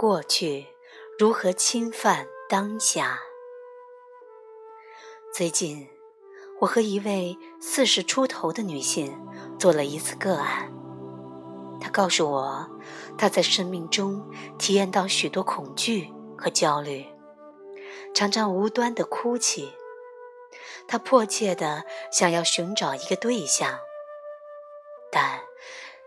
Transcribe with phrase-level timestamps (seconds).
[0.00, 0.66] 过去
[1.18, 3.20] 如何侵犯当下。
[5.30, 5.90] 最近，
[6.58, 9.14] 我和一位四十出头的女性
[9.58, 10.72] 做了一次个案。
[11.82, 12.66] 她告诉我，
[13.18, 14.26] 她在生命中
[14.56, 17.04] 体验到许多恐惧和焦虑，
[18.14, 19.70] 常常无端的哭泣。
[20.88, 23.78] 她迫切的想要寻找一个对象，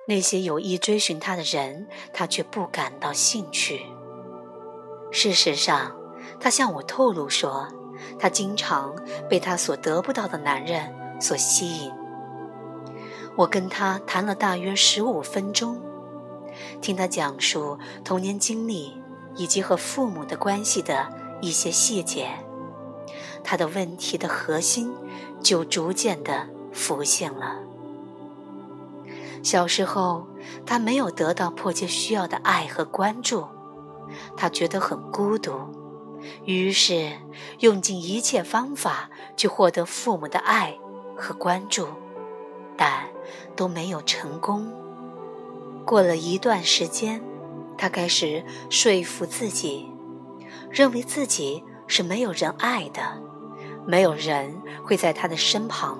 [0.05, 3.85] 那些有意追寻他的人，他却不感到兴趣。
[5.11, 5.95] 事实上，
[6.39, 7.67] 他向我透露说，
[8.19, 8.93] 他经常
[9.29, 11.91] 被他所得不到的男人所吸引。
[13.37, 15.81] 我跟他谈了大约十五分钟，
[16.81, 19.01] 听他讲述童年经历
[19.35, 21.07] 以及和父母的关系的
[21.41, 22.29] 一些细节，
[23.43, 24.93] 他的问题的核心
[25.41, 27.59] 就逐渐的浮现了。
[29.43, 30.25] 小时候，
[30.65, 33.45] 他没有得到迫切需要的爱和关注，
[34.37, 35.51] 他觉得很孤独，
[36.45, 37.11] 于是
[37.59, 40.79] 用尽一切方法去获得父母的爱
[41.17, 41.87] 和关注。
[42.75, 43.03] 但
[43.55, 44.71] 都没有成功。
[45.85, 47.21] 过了一段时间，
[47.77, 49.91] 他开始说服自己，
[50.71, 53.21] 认为自己是没有人爱的，
[53.85, 55.99] 没有人会在他的身旁，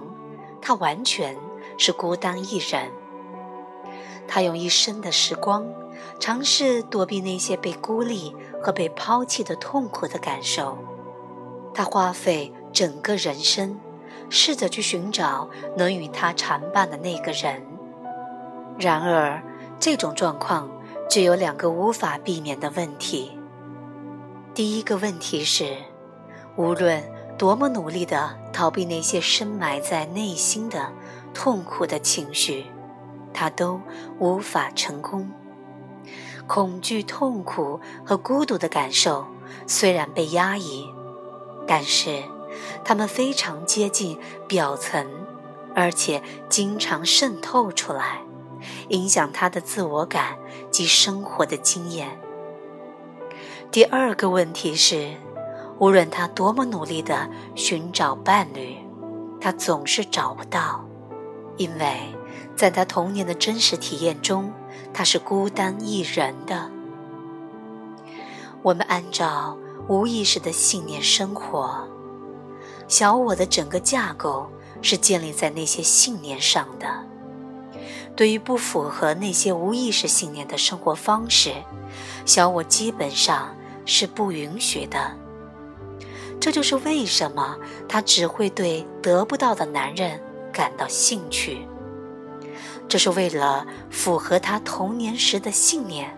[0.62, 1.38] 他完全
[1.78, 2.90] 是孤单一人。
[4.28, 5.66] 他用一生的时光，
[6.20, 10.78] 尝试躲避那些被孤立和被抛弃的痛苦的感受。
[11.74, 13.80] 他花费整个人生。
[14.30, 17.62] 试着去寻找能与他缠伴的那个人。
[18.80, 19.40] 然而，
[19.80, 20.68] 这种状况
[21.08, 23.38] 只有两个无法避免的问题。
[24.56, 25.76] 第一个问题是，
[26.56, 27.04] 无论
[27.38, 30.92] 多么努力地逃避那些深埋在内心的
[31.32, 32.66] 痛苦的情绪，
[33.34, 33.82] 他都
[34.20, 35.32] 无法成功。
[36.48, 39.26] 恐惧、痛苦和孤独的感受
[39.66, 40.88] 虽然被压抑，
[41.68, 42.24] 但是。
[42.86, 45.08] 他们非常接近表层，
[45.74, 48.22] 而且经常渗透出来，
[48.90, 50.38] 影响他的自我感
[50.70, 52.20] 及生活的经验。
[53.72, 55.16] 第二个问题是，
[55.80, 58.78] 无论他多么努力地寻找伴侣，
[59.42, 60.86] 他总是找不到，
[61.58, 62.14] 因为
[62.56, 64.52] 在他童年的真实体验中，
[64.94, 66.70] 他是孤单一人的。
[68.62, 69.58] 我们按照
[69.88, 71.88] 无意识的信念生活。
[72.88, 74.50] 小我的整个架构
[74.82, 76.88] 是建立在那些信念上的。
[78.16, 81.52] 对于不符合那些无意识信念的生活方式，
[82.26, 83.56] 小我基本上
[83.86, 85.18] 是不允许的。
[86.40, 87.58] 这就是为什么
[87.88, 91.66] 他只会对得不到的男人感到兴趣。
[92.88, 96.16] 这是为了符合他童年时的信念：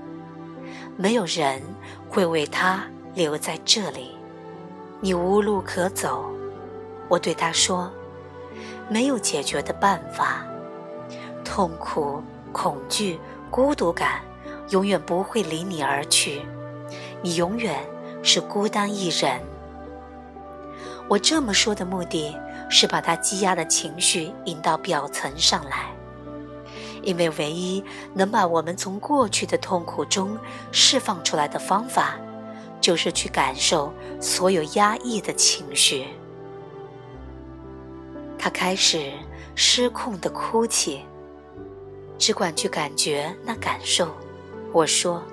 [0.97, 1.61] 没有人
[2.09, 4.11] 会为他留在这里，
[4.99, 6.31] 你无路可走。
[7.07, 7.91] 我对他说
[8.89, 10.45] ：“没有解决的办法，
[11.43, 12.21] 痛苦、
[12.51, 13.19] 恐惧、
[13.51, 14.21] 孤独感
[14.69, 16.41] 永远不会离你而去，
[17.21, 17.79] 你永远
[18.23, 19.39] 是孤单一人。”
[21.07, 22.35] 我这么说的目的
[22.67, 25.94] 是把他积压的情绪引到表层上来，
[27.05, 27.81] 因为唯一
[28.13, 30.37] 能把我们从过去的痛苦中
[30.71, 32.15] 释放出来的方法，
[32.81, 36.07] 就是去感受所有压抑的情绪。
[38.37, 39.13] 他开始
[39.55, 41.05] 失控的哭泣，
[42.17, 44.09] 只管去感觉那感受。
[44.73, 45.23] 我说：“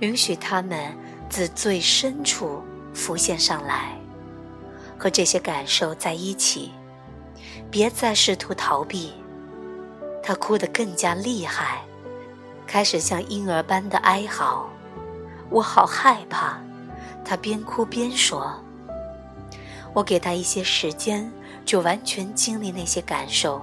[0.00, 0.94] 允许他们
[1.30, 2.60] 自最深处
[2.92, 3.96] 浮现上来，
[4.98, 6.72] 和这些感受在一起，
[7.70, 9.12] 别再试图逃避。”
[10.22, 11.82] 他哭得更加厉害，
[12.66, 14.68] 开始像婴儿般的哀嚎。
[15.50, 16.58] 我好害怕，
[17.24, 18.52] 他边哭边说。
[19.92, 21.30] 我给他一些时间。
[21.64, 23.62] 就完全经历那些感受。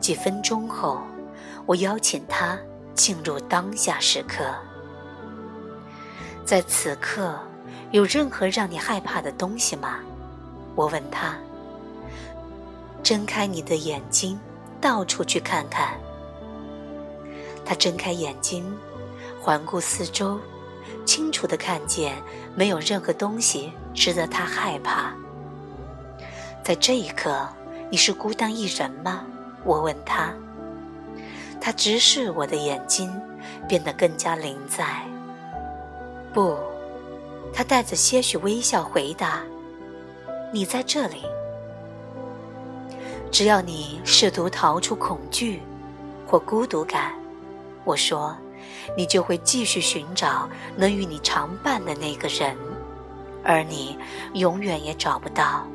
[0.00, 1.02] 几分钟后，
[1.66, 2.58] 我邀请他
[2.94, 4.42] 进入当下时刻。
[6.46, 7.38] 在此刻，
[7.90, 9.98] 有任何让你害怕的东西吗？
[10.74, 11.36] 我问他。
[13.02, 14.40] 睁开你的眼睛，
[14.84, 15.98] 到处去看看。
[17.64, 18.62] 他睁开眼睛，
[19.40, 20.38] 环顾四周，
[21.06, 22.22] 清楚的看见
[22.54, 25.14] 没有任何东西值得他害怕。
[26.62, 27.48] 在这一刻，
[27.88, 29.24] 你是孤单一人吗？
[29.64, 30.34] 我问他。
[31.62, 33.10] 他直视我的眼睛，
[33.66, 34.84] 变得更加灵在。
[36.34, 36.58] 不，
[37.54, 39.40] 他带着些许微笑回答
[40.52, 41.22] ：“你在这里。
[43.34, 45.60] 只要你试图逃出恐惧
[46.24, 47.12] 或孤独感，
[47.82, 48.32] 我说，
[48.96, 52.56] 你就会继续寻找能与你常伴的那个人，
[53.42, 53.98] 而你
[54.34, 55.66] 永远也找不到，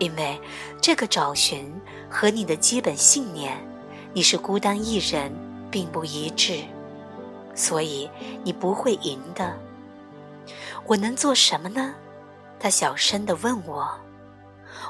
[0.00, 0.36] 因为
[0.82, 1.72] 这个找寻
[2.10, 3.56] 和你的基本信念——
[4.12, 5.32] 你是孤单一人，
[5.70, 6.58] 并不一致，
[7.54, 8.10] 所以
[8.42, 9.56] 你不会赢的。
[10.86, 11.94] 我能做什么呢？
[12.58, 13.88] 他小声地问我。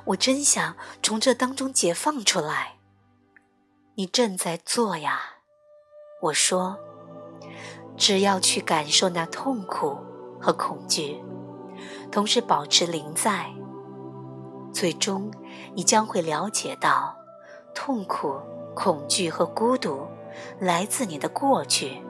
[0.06, 2.76] 我真想从这当中解放出来。
[3.94, 5.20] 你正在做呀，
[6.22, 6.78] 我说。
[7.96, 9.98] 只要去感受那痛苦
[10.40, 11.22] 和恐惧，
[12.10, 13.52] 同时保持临在，
[14.72, 15.30] 最终
[15.74, 17.14] 你将会了解到，
[17.74, 18.40] 痛苦、
[18.74, 20.06] 恐惧和孤独
[20.58, 22.02] 来自你的过去，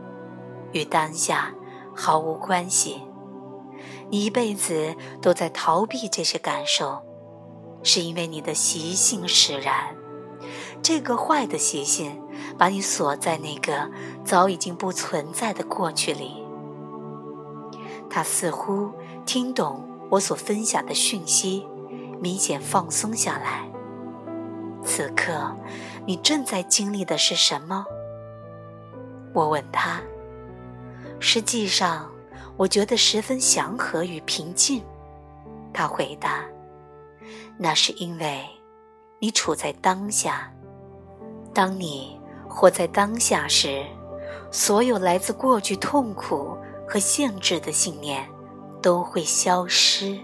[0.70, 1.52] 与当下
[1.92, 3.02] 毫无关系。
[4.10, 7.02] 你一辈子都在逃避这些感受，
[7.82, 9.94] 是因为你的习性使然。
[10.82, 12.20] 这个坏的习性
[12.56, 13.90] 把你锁在那个
[14.24, 16.42] 早已经不存在的过去里。
[18.08, 18.90] 他似乎
[19.24, 21.66] 听懂我所分享的讯息，
[22.20, 23.70] 明显放松下来。
[24.82, 25.54] 此刻，
[26.06, 27.84] 你正在经历的是什么？
[29.32, 30.00] 我问他。
[31.20, 32.10] 实际上，
[32.56, 34.82] 我觉得十分祥和与平静。
[35.72, 36.42] 他回答
[37.58, 38.44] ：“那是因为
[39.18, 40.52] 你处在当下。”
[41.52, 42.18] 当你
[42.48, 43.84] 活在当下时，
[44.52, 46.56] 所有来自过去痛苦
[46.88, 48.24] 和限制的信念
[48.80, 50.16] 都会消失。